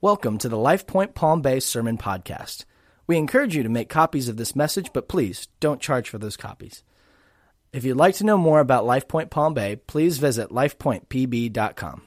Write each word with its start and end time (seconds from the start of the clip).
Welcome 0.00 0.38
to 0.38 0.48
the 0.48 0.56
LifePoint 0.56 1.14
Palm 1.14 1.42
Bay 1.42 1.58
Sermon 1.58 1.98
Podcast. 1.98 2.64
We 3.08 3.16
encourage 3.16 3.56
you 3.56 3.64
to 3.64 3.68
make 3.68 3.88
copies 3.88 4.28
of 4.28 4.36
this 4.36 4.54
message, 4.54 4.92
but 4.92 5.08
please 5.08 5.48
don't 5.58 5.80
charge 5.80 6.08
for 6.08 6.18
those 6.18 6.36
copies. 6.36 6.84
If 7.72 7.82
you'd 7.82 7.96
like 7.96 8.14
to 8.14 8.24
know 8.24 8.38
more 8.38 8.60
about 8.60 8.84
LifePoint 8.84 9.28
Palm 9.28 9.54
Bay, 9.54 9.74
please 9.74 10.18
visit 10.18 10.50
lifepointpb.com. 10.50 12.02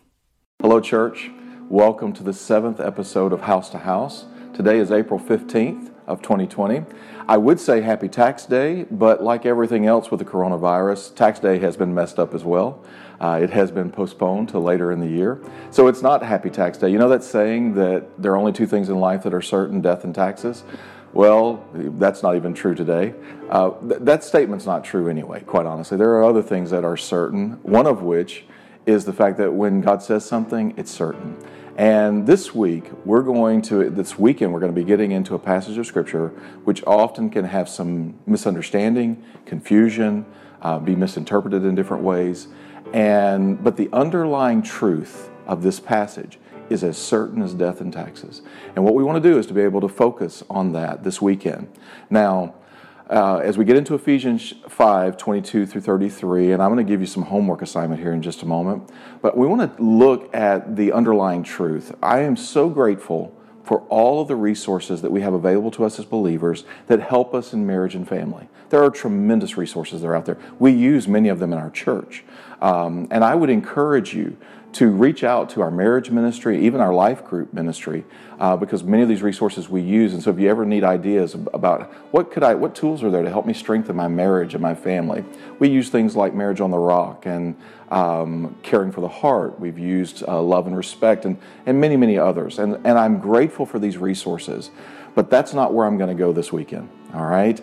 Hello, 0.62 0.79
church. 0.79 1.31
Welcome 1.67 2.13
to 2.13 2.23
the 2.23 2.31
seventh 2.31 2.79
episode 2.79 3.33
of 3.33 3.41
House 3.41 3.69
to 3.72 3.79
House. 3.79 4.23
Today 4.53 4.79
is 4.79 4.89
April 4.89 5.19
15th 5.19 5.90
of 6.08 6.22
2020. 6.22 6.83
I 7.28 7.38
would 7.38 7.60
say 7.60 7.81
happy 7.81 8.10
tax 8.10 8.46
day, 8.46 8.86
but 8.90 9.24
like 9.24 9.46
everything 9.46 9.86
else 9.86 10.12
with 10.12 10.20
the 10.20 10.26
coronavirus, 10.26 11.15
tax 11.15 11.40
day 11.40 11.60
has 11.60 11.78
been 11.78 11.94
messed 11.94 12.20
up 12.20 12.33
as 12.33 12.44
well. 12.44 12.83
Uh, 13.22 13.40
it 13.42 13.51
has 13.51 13.70
been 13.70 13.92
postponed 13.92 14.50
to 14.50 14.58
later 14.58 14.92
in 14.92 15.00
the 15.00 15.08
year. 15.08 15.40
So 15.69 15.87
it's 15.87 16.02
not 16.02 16.23
Happy 16.23 16.50
Tax 16.50 16.80
Day. 16.80 16.90
You 16.90 16.98
know 16.98 17.09
that 17.09 17.23
saying 17.23 17.76
that 17.76 18.20
there 18.20 18.32
are 18.32 18.36
only 18.36 18.52
two 18.52 18.66
things 18.66 18.90
in 18.90 19.00
life 19.00 19.22
that 19.23 19.34
are 19.34 19.44
certain 19.44 19.80
death 19.80 20.04
and 20.04 20.16
taxes? 20.16 20.64
Well, 21.14 21.64
that's 21.73 22.23
not 22.23 22.36
even 22.36 22.56
true 22.56 22.73
today. 22.73 23.14
Uh, 23.50 23.72
th- 23.88 24.02
that 24.02 24.23
statement's 24.23 24.66
not 24.66 24.84
true 24.84 25.08
anyway, 25.08 25.42
quite 25.42 25.68
honestly. 25.68 25.98
There 25.98 26.09
are 26.16 26.23
other 26.23 26.42
things 26.42 26.72
that 26.72 26.84
are 26.84 26.98
certain, 26.98 27.59
one 27.62 27.86
of 27.86 28.02
which 28.02 28.45
is 28.88 29.06
the 29.06 29.14
fact 29.14 29.38
that 29.38 29.52
when 29.52 29.81
God 29.81 30.02
says 30.02 30.26
something, 30.26 30.73
it's 30.76 30.90
certain. 30.90 31.38
And 31.77 32.27
this 32.27 32.53
week, 32.53 32.91
we're 33.05 33.23
going 33.23 33.61
to, 33.63 33.89
this 33.89 34.20
weekend, 34.20 34.52
we're 34.53 34.59
going 34.59 34.73
to 34.73 34.80
be 34.80 34.85
getting 34.85 35.11
into 35.11 35.35
a 35.35 35.39
passage 35.39 35.77
of 35.77 35.85
Scripture 35.85 36.30
which 36.63 36.84
often 36.85 37.30
can 37.30 37.45
have 37.45 37.70
some 37.70 38.20
misunderstanding, 38.25 39.23
confusion, 39.45 40.25
uh, 40.61 40.80
be 40.80 40.95
misinterpreted 40.95 41.63
in 41.63 41.75
different 41.75 42.03
ways. 42.03 42.47
And, 42.94 43.63
but 43.63 43.77
the 43.77 43.89
underlying 43.94 44.61
truth 44.61 45.30
of 45.47 45.63
this 45.63 45.80
passage 45.80 46.39
is 46.70 46.84
as 46.84 46.97
certain 46.97 47.41
as 47.41 47.53
death 47.53 47.81
and 47.81 47.91
taxes. 47.91 48.41
And 48.75 48.83
what 48.83 48.94
we 48.94 49.03
want 49.03 49.22
to 49.22 49.30
do 49.30 49.38
is 49.38 49.45
to 49.47 49.53
be 49.53 49.61
able 49.61 49.81
to 49.81 49.89
focus 49.89 50.44
on 50.49 50.73
that 50.73 51.03
this 51.03 51.22
weekend. 51.22 51.69
Now, 52.09 52.56
uh, 53.09 53.38
as 53.38 53.57
we 53.57 53.66
get 53.66 53.75
into 53.75 53.95
Ephesians 53.95 54.53
5 54.67 55.17
22 55.17 55.66
through 55.66 55.81
33, 55.81 56.52
and 56.52 56.61
I'm 56.61 56.73
going 56.73 56.85
to 56.85 56.89
give 56.89 57.02
you 57.02 57.07
some 57.07 57.23
homework 57.23 57.61
assignment 57.61 58.02
here 58.02 58.13
in 58.13 58.21
just 58.21 58.41
a 58.41 58.45
moment, 58.45 58.89
but 59.21 59.38
we 59.38 59.47
want 59.47 59.75
to 59.75 59.83
look 59.83 60.33
at 60.35 60.75
the 60.75 60.91
underlying 60.91 61.44
truth. 61.44 61.94
I 62.02 62.19
am 62.19 62.35
so 62.35 62.69
grateful 62.69 63.35
for 63.63 63.81
all 63.89 64.22
of 64.22 64.27
the 64.27 64.35
resources 64.35 65.02
that 65.02 65.11
we 65.11 65.22
have 65.22 65.33
available 65.33 65.72
to 65.72 65.85
us 65.85 65.99
as 65.99 66.05
believers 66.05 66.63
that 66.88 66.99
help 66.99 67.33
us 67.33 67.53
in 67.53 67.66
marriage 67.66 67.95
and 67.95 68.07
family. 68.07 68.49
There 68.69 68.83
are 68.83 68.89
tremendous 68.89 69.57
resources 69.57 70.02
that 70.02 70.07
are 70.07 70.16
out 70.16 70.25
there. 70.25 70.38
We 70.59 70.72
use 70.72 71.07
many 71.07 71.29
of 71.29 71.39
them 71.39 71.53
in 71.53 71.59
our 71.59 71.69
church. 71.69 72.23
Um, 72.62 73.08
and 73.12 73.23
I 73.23 73.36
would 73.36 73.50
encourage 73.50 74.14
you 74.14 74.38
to 74.73 74.90
reach 74.90 75.23
out 75.23 75.50
to 75.50 75.62
our 75.62 75.72
marriage 75.72 76.12
ministry, 76.12 76.66
even 76.66 76.80
our 76.80 76.94
life 76.94 77.26
group 77.26 77.53
ministry, 77.53 78.06
uh, 78.40 78.56
because 78.56 78.84
many 78.84 79.03
of 79.03 79.09
these 79.09 79.22
resources 79.22 79.68
we 79.68 79.81
use. 79.81 80.14
And 80.14 80.23
so, 80.23 80.30
if 80.30 80.40
you 80.40 80.50
ever 80.50 80.66
need 80.66 80.84
ideas 80.84 81.36
about 81.53 81.92
what 82.14 82.31
could 82.31 82.44
I, 82.44 82.56
what 82.56 82.73
tools 82.73 83.03
are 83.03 83.12
there 83.12 83.23
to 83.23 83.30
help 83.30 83.45
me 83.45 83.53
strengthen 83.53 83.95
my 83.95 84.08
marriage 84.08 84.53
and 84.53 84.62
my 84.62 84.76
family, 84.76 85.26
we 85.59 85.70
use 85.70 85.90
things 85.90 86.16
like 86.16 86.34
Marriage 86.34 86.62
on 86.62 86.72
the 86.72 86.78
Rock 86.78 87.26
and 87.26 87.56
um, 87.90 88.56
Caring 88.64 88.92
for 88.92 89.02
the 89.02 89.09
Heart. 89.09 89.59
We've 89.59 89.80
used 89.80 90.23
uh, 90.25 90.42
Love 90.42 90.68
and 90.68 90.78
Respect 90.78 91.25
and 91.25 91.38
and 91.66 91.81
many 91.81 91.98
many 91.98 92.18
others. 92.18 92.59
And 92.59 92.75
and 92.86 92.98
I'm 92.98 93.20
grateful 93.20 93.66
for 93.66 93.80
these 93.80 93.98
resources, 93.98 94.72
but 95.16 95.30
that's 95.30 95.53
not 95.53 95.73
where 95.73 95.86
I'm 95.86 95.98
going 95.98 96.16
to 96.16 96.20
go 96.20 96.31
this 96.31 96.53
weekend. 96.53 96.88
All 97.14 97.25
right, 97.25 97.59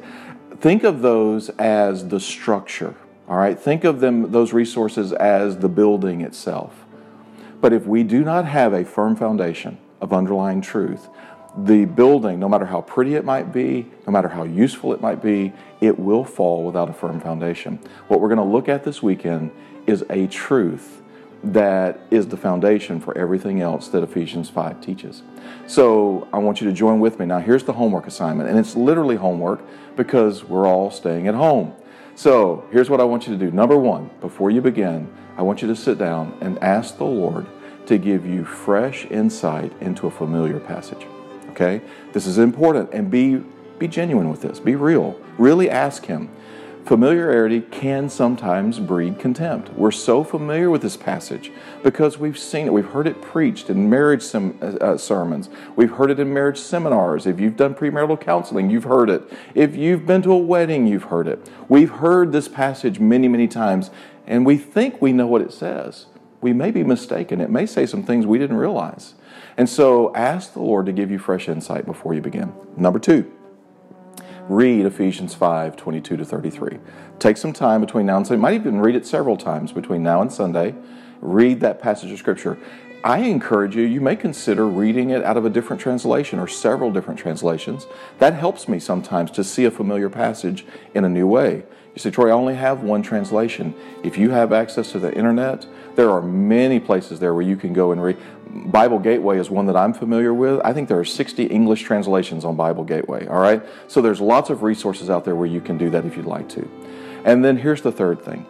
think 0.60 0.84
of 0.84 1.00
those 1.00 1.48
as 1.50 2.08
the 2.08 2.20
structure. 2.20 2.94
All 3.28 3.36
right, 3.36 3.58
think 3.58 3.84
of 3.84 4.00
them 4.00 4.32
those 4.32 4.54
resources 4.54 5.12
as 5.12 5.58
the 5.58 5.68
building 5.68 6.22
itself. 6.22 6.86
But 7.60 7.72
if 7.72 7.86
we 7.86 8.02
do 8.02 8.24
not 8.24 8.46
have 8.46 8.72
a 8.72 8.84
firm 8.84 9.16
foundation 9.16 9.78
of 10.00 10.12
underlying 10.12 10.62
truth, 10.62 11.08
the 11.56 11.84
building, 11.84 12.38
no 12.38 12.48
matter 12.48 12.66
how 12.66 12.80
pretty 12.80 13.14
it 13.16 13.24
might 13.24 13.52
be, 13.52 13.86
no 14.06 14.12
matter 14.12 14.28
how 14.28 14.44
useful 14.44 14.92
it 14.92 15.00
might 15.00 15.22
be, 15.22 15.52
it 15.80 15.98
will 15.98 16.24
fall 16.24 16.64
without 16.64 16.88
a 16.88 16.92
firm 16.92 17.20
foundation. 17.20 17.78
What 18.06 18.20
we're 18.20 18.28
going 18.28 18.38
to 18.38 18.44
look 18.44 18.68
at 18.68 18.84
this 18.84 19.02
weekend 19.02 19.50
is 19.86 20.04
a 20.08 20.26
truth 20.28 21.02
that 21.42 22.00
is 22.10 22.28
the 22.28 22.36
foundation 22.36 23.00
for 23.00 23.16
everything 23.16 23.60
else 23.60 23.88
that 23.88 24.02
Ephesians 24.02 24.50
5 24.50 24.80
teaches. 24.80 25.22
So 25.66 26.28
I 26.32 26.38
want 26.38 26.60
you 26.60 26.66
to 26.68 26.72
join 26.72 27.00
with 27.00 27.18
me. 27.18 27.26
Now, 27.26 27.38
here's 27.38 27.64
the 27.64 27.74
homework 27.74 28.06
assignment, 28.06 28.48
and 28.48 28.58
it's 28.58 28.74
literally 28.74 29.16
homework 29.16 29.60
because 29.96 30.44
we're 30.44 30.66
all 30.66 30.90
staying 30.90 31.28
at 31.28 31.34
home. 31.34 31.74
So 32.18 32.66
here's 32.72 32.90
what 32.90 33.00
I 33.00 33.04
want 33.04 33.28
you 33.28 33.38
to 33.38 33.38
do. 33.38 33.52
Number 33.52 33.76
one, 33.76 34.10
before 34.20 34.50
you 34.50 34.60
begin, 34.60 35.08
I 35.36 35.42
want 35.42 35.62
you 35.62 35.68
to 35.68 35.76
sit 35.76 35.98
down 35.98 36.36
and 36.40 36.58
ask 36.58 36.98
the 36.98 37.04
Lord 37.04 37.46
to 37.86 37.96
give 37.96 38.26
you 38.26 38.44
fresh 38.44 39.04
insight 39.04 39.72
into 39.80 40.08
a 40.08 40.10
familiar 40.10 40.58
passage. 40.58 41.06
Okay? 41.50 41.80
This 42.12 42.26
is 42.26 42.38
important 42.38 42.92
and 42.92 43.08
be 43.08 43.44
be 43.78 43.86
genuine 43.86 44.28
with 44.28 44.42
this. 44.42 44.58
Be 44.58 44.74
real. 44.74 45.16
Really 45.38 45.70
ask 45.70 46.06
him. 46.06 46.28
Familiarity 46.88 47.60
can 47.60 48.08
sometimes 48.08 48.80
breed 48.80 49.18
contempt. 49.18 49.68
We're 49.74 49.90
so 49.90 50.24
familiar 50.24 50.70
with 50.70 50.80
this 50.80 50.96
passage 50.96 51.52
because 51.82 52.16
we've 52.16 52.38
seen 52.38 52.66
it. 52.66 52.72
We've 52.72 52.88
heard 52.88 53.06
it 53.06 53.20
preached 53.20 53.68
in 53.68 53.90
marriage 53.90 54.22
sem- 54.22 54.58
uh, 54.62 54.76
uh 54.80 54.96
sermons. 54.96 55.50
We've 55.76 55.90
heard 55.90 56.10
it 56.10 56.18
in 56.18 56.32
marriage 56.32 56.56
seminars. 56.56 57.26
If 57.26 57.40
you've 57.40 57.58
done 57.58 57.74
premarital 57.74 58.22
counseling, 58.22 58.70
you've 58.70 58.84
heard 58.84 59.10
it. 59.10 59.22
If 59.54 59.76
you've 59.76 60.06
been 60.06 60.22
to 60.22 60.32
a 60.32 60.38
wedding, 60.38 60.86
you've 60.86 61.02
heard 61.02 61.28
it. 61.28 61.50
We've 61.68 61.90
heard 61.90 62.32
this 62.32 62.48
passage 62.48 62.98
many, 62.98 63.28
many 63.28 63.48
times, 63.48 63.90
and 64.26 64.46
we 64.46 64.56
think 64.56 65.02
we 65.02 65.12
know 65.12 65.26
what 65.26 65.42
it 65.42 65.52
says. 65.52 66.06
We 66.40 66.54
may 66.54 66.70
be 66.70 66.84
mistaken. 66.84 67.42
It 67.42 67.50
may 67.50 67.66
say 67.66 67.84
some 67.84 68.02
things 68.02 68.24
we 68.24 68.38
didn't 68.38 68.56
realize. 68.56 69.12
And 69.58 69.68
so 69.68 70.14
ask 70.14 70.54
the 70.54 70.62
Lord 70.62 70.86
to 70.86 70.92
give 70.92 71.10
you 71.10 71.18
fresh 71.18 71.50
insight 71.50 71.84
before 71.84 72.14
you 72.14 72.22
begin. 72.22 72.54
Number 72.78 72.98
two, 72.98 73.30
read 74.48 74.86
Ephesians 74.86 75.34
5 75.34 75.76
22 75.76 76.16
to 76.16 76.24
33. 76.24 76.78
Take 77.18 77.36
some 77.36 77.52
time 77.52 77.80
between 77.80 78.06
now 78.06 78.16
and 78.16 78.26
Sunday. 78.26 78.40
Might 78.40 78.54
even 78.54 78.80
read 78.80 78.96
it 78.96 79.06
several 79.06 79.36
times 79.36 79.72
between 79.72 80.02
now 80.02 80.22
and 80.22 80.32
Sunday. 80.32 80.74
Read 81.20 81.60
that 81.60 81.80
passage 81.80 82.10
of 82.10 82.18
Scripture. 82.18 82.58
I 83.04 83.18
encourage 83.18 83.76
you, 83.76 83.84
you 83.84 84.00
may 84.00 84.16
consider 84.16 84.66
reading 84.66 85.10
it 85.10 85.22
out 85.22 85.36
of 85.36 85.44
a 85.44 85.50
different 85.50 85.80
translation 85.80 86.40
or 86.40 86.48
several 86.48 86.90
different 86.90 87.20
translations. 87.20 87.86
That 88.18 88.34
helps 88.34 88.66
me 88.66 88.80
sometimes 88.80 89.30
to 89.32 89.44
see 89.44 89.64
a 89.64 89.70
familiar 89.70 90.10
passage 90.10 90.66
in 90.94 91.04
a 91.04 91.08
new 91.08 91.26
way. 91.26 91.62
You 91.94 92.00
say, 92.00 92.10
Troy, 92.10 92.28
I 92.28 92.32
only 92.32 92.56
have 92.56 92.82
one 92.82 93.02
translation. 93.02 93.74
If 94.02 94.18
you 94.18 94.30
have 94.30 94.52
access 94.52 94.90
to 94.92 94.98
the 94.98 95.14
internet, 95.14 95.64
there 95.94 96.10
are 96.10 96.20
many 96.20 96.80
places 96.80 97.20
there 97.20 97.34
where 97.34 97.42
you 97.42 97.56
can 97.56 97.72
go 97.72 97.92
and 97.92 98.02
read. 98.02 98.16
Bible 98.48 98.98
Gateway 98.98 99.38
is 99.38 99.48
one 99.48 99.66
that 99.66 99.76
I'm 99.76 99.92
familiar 99.92 100.34
with. 100.34 100.60
I 100.64 100.72
think 100.72 100.88
there 100.88 100.98
are 100.98 101.04
60 101.04 101.44
English 101.44 101.82
translations 101.82 102.44
on 102.44 102.56
Bible 102.56 102.82
Gateway, 102.82 103.26
all 103.28 103.40
right? 103.40 103.62
So 103.86 104.02
there's 104.02 104.20
lots 104.20 104.50
of 104.50 104.62
resources 104.62 105.08
out 105.08 105.24
there 105.24 105.36
where 105.36 105.46
you 105.46 105.60
can 105.60 105.78
do 105.78 105.88
that 105.90 106.04
if 106.04 106.16
you'd 106.16 106.26
like 106.26 106.48
to. 106.50 106.68
And 107.24 107.44
then 107.44 107.56
here's 107.56 107.82
the 107.82 107.92
third 107.92 108.22
thing 108.22 108.44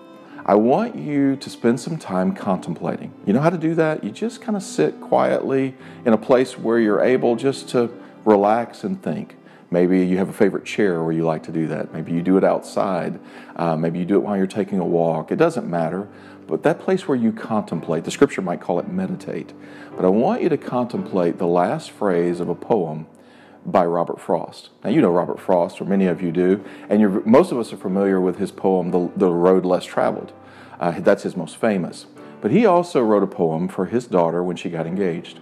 I 0.48 0.54
want 0.54 0.96
you 0.96 1.36
to 1.36 1.50
spend 1.50 1.78
some 1.78 1.98
time 1.98 2.34
contemplating. 2.34 3.12
You 3.26 3.34
know 3.34 3.40
how 3.40 3.50
to 3.50 3.58
do 3.58 3.74
that? 3.74 4.02
You 4.02 4.10
just 4.10 4.40
kind 4.40 4.56
of 4.56 4.62
sit 4.62 4.98
quietly 4.98 5.74
in 6.06 6.14
a 6.14 6.16
place 6.16 6.56
where 6.56 6.78
you're 6.78 7.02
able 7.02 7.36
just 7.36 7.68
to 7.70 7.90
relax 8.24 8.82
and 8.82 9.02
think. 9.02 9.36
Maybe 9.70 10.06
you 10.06 10.16
have 10.16 10.30
a 10.30 10.32
favorite 10.32 10.64
chair 10.64 11.02
where 11.02 11.12
you 11.12 11.26
like 11.26 11.42
to 11.42 11.52
do 11.52 11.66
that. 11.66 11.92
Maybe 11.92 12.12
you 12.12 12.22
do 12.22 12.38
it 12.38 12.44
outside. 12.44 13.20
Uh, 13.56 13.76
maybe 13.76 13.98
you 13.98 14.06
do 14.06 14.14
it 14.14 14.20
while 14.20 14.38
you're 14.38 14.46
taking 14.46 14.78
a 14.78 14.86
walk. 14.86 15.30
It 15.30 15.36
doesn't 15.36 15.68
matter. 15.68 16.08
But 16.46 16.62
that 16.62 16.80
place 16.80 17.06
where 17.06 17.18
you 17.18 17.30
contemplate, 17.30 18.04
the 18.04 18.10
scripture 18.10 18.40
might 18.40 18.62
call 18.62 18.80
it 18.80 18.88
meditate. 18.88 19.52
But 19.96 20.06
I 20.06 20.08
want 20.08 20.40
you 20.40 20.48
to 20.48 20.56
contemplate 20.56 21.36
the 21.36 21.46
last 21.46 21.90
phrase 21.90 22.40
of 22.40 22.48
a 22.48 22.54
poem 22.54 23.06
by 23.66 23.84
Robert 23.84 24.20
Frost. 24.20 24.70
Now, 24.82 24.90
you 24.90 25.00
know 25.00 25.10
Robert 25.10 25.40
Frost, 25.40 25.80
or 25.80 25.84
many 25.84 26.06
of 26.06 26.22
you 26.22 26.32
do, 26.32 26.64
and 26.88 27.24
most 27.26 27.52
of 27.52 27.58
us 27.58 27.72
are 27.72 27.76
familiar 27.76 28.20
with 28.20 28.38
his 28.38 28.50
poem, 28.50 28.90
The, 28.90 29.10
the 29.16 29.30
Road 29.30 29.64
Less 29.64 29.84
Traveled. 29.84 30.32
Uh, 30.80 30.92
that's 31.00 31.22
his 31.22 31.36
most 31.36 31.56
famous. 31.56 32.06
But 32.40 32.50
he 32.50 32.66
also 32.66 33.02
wrote 33.02 33.22
a 33.22 33.26
poem 33.26 33.68
for 33.68 33.86
his 33.86 34.06
daughter 34.06 34.42
when 34.42 34.56
she 34.56 34.70
got 34.70 34.86
engaged. 34.86 35.40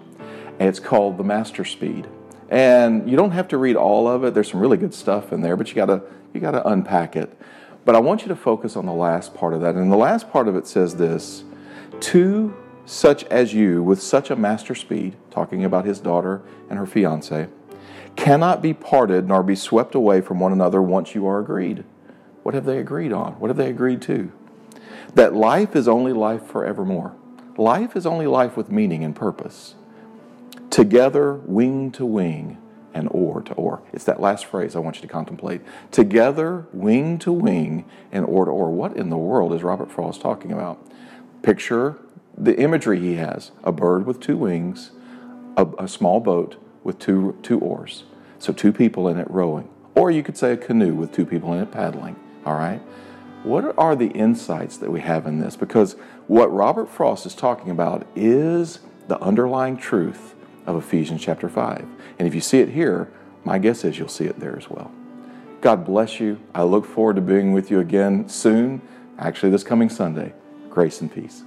And 0.59 0.69
it's 0.69 0.81
called 0.81 1.19
The 1.19 1.25
Master 1.25 1.65
Speed. 1.65 2.09
And 2.49 3.11
you 3.11 3.17
don't 3.17 3.33
have 3.33 3.49
to 3.49 3.59
read 3.59 3.77
all 3.77 4.09
of 4.09 4.25
it. 4.25 4.33
There's 4.33 4.51
some 4.51 4.61
really 4.61 4.77
good 4.77 4.95
stuff 4.95 5.33
in 5.33 5.43
there, 5.43 5.57
but 5.57 5.69
you 5.69 5.75
gotta 5.75 6.03
you 6.33 6.41
gotta 6.41 6.67
unpack 6.67 7.17
it. 7.17 7.37
But 7.85 7.95
I 7.95 8.01
want 8.01 8.23
you 8.23 8.29
to 8.29 8.37
focus 8.37 8.77
on 8.77 8.87
the 8.87 8.93
last 8.93 9.35
part 9.35 9.53
of 9.53 9.61
that. 9.63 9.75
And 9.75 9.91
the 9.91 9.97
last 9.97 10.31
part 10.31 10.49
of 10.49 10.57
it 10.57 10.67
says 10.67 10.97
this 10.97 11.45
to 12.01 12.55
such 12.85 13.25
as 13.25 13.53
you 13.53 13.83
with 13.83 14.01
such 14.01 14.31
a 14.31 14.37
master 14.37 14.75
speed, 14.75 15.17
talking 15.31 15.65
about 15.65 15.85
his 15.85 15.99
daughter 15.99 16.41
and 16.71 16.79
her 16.79 16.87
fiance, 16.87 17.49
cannot 18.17 18.63
be 18.63 18.75
parted 18.75 19.29
nor 19.29 19.43
be 19.43 19.55
swept 19.55 19.95
away 19.95 20.21
from 20.21 20.41
one 20.41 20.53
another 20.53 20.83
once 20.83 21.15
you 21.15 21.27
are 21.27 21.39
agreed. 21.39 21.85
What 22.43 22.55
have 22.55 22.65
they 22.65 22.79
agreed 22.79 23.13
on? 23.13 23.35
What 23.35 23.49
have 23.49 23.57
they 23.57 23.69
agreed 23.69 24.03
to? 24.03 24.33
that 25.17 25.35
life 25.35 25.75
is 25.75 25.89
only 25.89 26.13
life 26.13 26.45
forevermore. 26.45 27.15
Life 27.57 27.97
is 27.97 28.07
only 28.07 28.27
life 28.27 28.57
with 28.57 28.71
meaning 28.71 29.03
and 29.03 29.17
purpose. 29.17 29.75
Together, 30.69 31.35
wing 31.35 31.91
to 31.93 32.05
wing, 32.05 32.59
and 32.93 33.09
oar 33.11 33.41
to 33.43 33.55
oar. 33.55 33.83
It's 33.93 34.05
that 34.05 34.21
last 34.21 34.45
phrase 34.45 34.77
I 34.77 34.79
want 34.79 34.97
you 34.97 35.03
to 35.03 35.09
contemplate. 35.09 35.63
Together, 35.91 36.67
wing 36.73 37.19
to 37.21 37.33
wing, 37.33 37.87
and 38.13 38.27
oar 38.27 38.45
to 38.45 38.51
oar. 38.51 38.71
What 38.71 38.97
in 38.97 39.09
the 39.09 39.17
world 39.17 39.55
is 39.55 39.63
Robert 39.63 39.91
Frost 39.91 40.21
talking 40.21 40.53
about? 40.53 40.87
Picture 41.43 41.97
the 42.37 42.59
imagery 42.59 43.01
he 43.01 43.15
has 43.15 43.53
a 43.65 43.73
bird 43.73 44.05
with 44.05 44.21
two 44.21 44.37
wings, 44.37 44.91
a, 45.57 45.67
a 45.79 45.89
small 45.89 46.21
boat 46.21 46.63
with 46.87 47.01
two, 47.01 47.37
two 47.43 47.59
oars, 47.59 48.05
so 48.39 48.53
two 48.53 48.73
people 48.73 49.09
in 49.09 49.19
it 49.19 49.29
rowing. 49.29 49.69
Or 49.97 50.11
you 50.11 50.23
could 50.23 50.39
say 50.39 50.53
a 50.53 50.57
canoe 50.57 50.95
with 50.95 51.13
two 51.13 51.27
people 51.27 51.53
in 51.53 51.61
it 51.61 51.73
paddling, 51.73 52.15
all 52.47 52.55
right? 52.55 52.81
What 53.43 53.77
are 53.77 53.97
the 53.97 54.09
insights 54.09 54.77
that 54.79 54.91
we 54.91 55.01
have 55.01 55.27
in 55.27 55.41
this? 55.41 55.57
Because 55.57 55.95
what 56.29 56.53
Robert 56.53 56.89
Frost 56.89 57.27
is 57.27 57.35
talking 57.35 57.71
about 57.71 58.07
is 58.15 58.79
the 59.09 59.21
underlying 59.21 59.77
truth 59.77 60.35
of 60.65 60.77
Ephesians 60.77 61.23
chapter 61.23 61.49
5. 61.49 61.85
And 62.19 62.29
if 62.29 62.35
you 62.35 62.41
see 62.41 62.61
it 62.61 62.69
here, 62.69 63.11
my 63.45 63.59
guess 63.59 63.85
is 63.85 63.99
you'll 63.99 64.09
see 64.09 64.27
it 64.27 64.39
there 64.39 64.57
as 64.57 64.71
well. 64.71 64.93
God 65.61 65.85
bless 65.85 66.21
you. 66.21 66.39
I 66.55 66.63
look 66.63 66.85
forward 66.85 67.17
to 67.17 67.23
being 67.23 67.53
with 67.53 67.69
you 67.69 67.81
again 67.81 68.29
soon, 68.29 68.81
actually, 69.19 69.51
this 69.51 69.65
coming 69.65 69.89
Sunday. 69.89 70.35
Grace 70.71 71.01
and 71.01 71.13
peace. 71.13 71.43